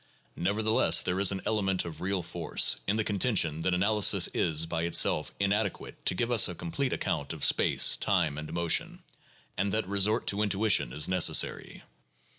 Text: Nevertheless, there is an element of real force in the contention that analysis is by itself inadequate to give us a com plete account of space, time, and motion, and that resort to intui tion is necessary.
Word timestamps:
Nevertheless, 0.35 1.03
there 1.03 1.19
is 1.19 1.31
an 1.31 1.41
element 1.45 1.85
of 1.85 2.01
real 2.01 2.23
force 2.23 2.77
in 2.87 2.95
the 2.95 3.03
contention 3.03 3.61
that 3.61 3.75
analysis 3.75 4.27
is 4.29 4.65
by 4.65 4.81
itself 4.81 5.31
inadequate 5.39 6.03
to 6.07 6.15
give 6.15 6.31
us 6.31 6.49
a 6.49 6.55
com 6.55 6.71
plete 6.71 6.91
account 6.93 7.33
of 7.33 7.45
space, 7.45 7.97
time, 7.97 8.39
and 8.39 8.51
motion, 8.51 9.03
and 9.59 9.71
that 9.73 9.87
resort 9.87 10.25
to 10.25 10.37
intui 10.37 10.71
tion 10.71 10.91
is 10.91 11.07
necessary. 11.07 11.83